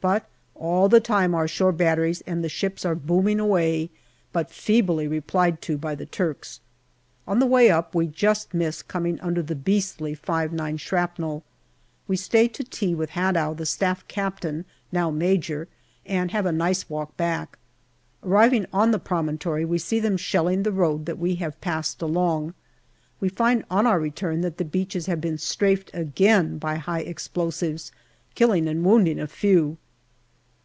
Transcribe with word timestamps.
But 0.00 0.26
all 0.54 0.88
the 0.88 1.00
time 1.00 1.34
our 1.34 1.48
shore 1.48 1.72
batteries 1.72 2.20
and 2.20 2.44
the 2.44 2.48
ships 2.48 2.84
are 2.84 2.94
booming 2.94 3.40
away, 3.40 3.90
but 4.32 4.48
feebly 4.48 5.08
replied 5.08 5.60
to 5.62 5.76
by 5.76 5.96
the 5.96 6.06
Turks. 6.06 6.60
On 7.26 7.40
the 7.40 7.46
way 7.46 7.68
up 7.68 7.96
we 7.96 8.06
just 8.06 8.54
miss 8.54 8.80
coming 8.80 9.18
under 9.18 9.42
the 9.42 9.56
beastly 9.56 10.14
5 10.14 10.52
9 10.52 10.76
shrapnel. 10.76 11.42
We 12.06 12.16
stay 12.16 12.46
to 12.46 12.62
tea 12.62 12.94
with 12.94 13.10
Hadow, 13.10 13.54
the 13.56 13.66
Staff 13.66 14.06
Captain, 14.06 14.64
now 14.92 15.10
Major, 15.10 15.66
and 16.06 16.30
after 16.30 16.36
have 16.36 16.46
a 16.46 16.52
nice 16.52 16.88
walk 16.88 17.16
back. 17.16 17.58
Arriving 18.22 18.66
on 18.72 18.92
the 18.92 19.00
promontory, 19.00 19.64
we 19.64 19.78
see 19.78 19.98
them 19.98 20.16
shelling 20.16 20.62
the 20.62 20.70
road 20.70 21.06
that 21.06 21.18
we 21.18 21.34
have 21.34 21.60
passed 21.60 22.00
along. 22.00 22.54
We 23.18 23.28
find 23.30 23.64
on 23.68 23.84
our 23.84 23.98
return 23.98 24.42
that 24.42 24.58
the 24.58 24.64
beaches 24.64 25.06
had 25.06 25.20
been" 25.20 25.38
strafed" 25.38 25.90
again 25.92 26.56
by 26.58 26.76
high 26.76 27.00
explosives, 27.00 27.90
killing 28.36 28.68
and 28.68 28.84
wounding 28.84 29.18
a 29.18 29.26
few. 29.26 29.76